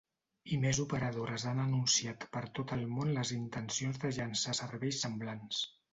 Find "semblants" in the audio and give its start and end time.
5.07-5.63